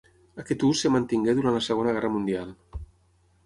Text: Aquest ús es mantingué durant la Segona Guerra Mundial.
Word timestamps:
Aquest 0.43 0.63
ús 0.67 0.81
es 0.89 0.93
mantingué 0.95 1.37
durant 1.41 1.57
la 1.59 1.63
Segona 1.67 1.95
Guerra 1.99 2.13
Mundial. 2.17 2.51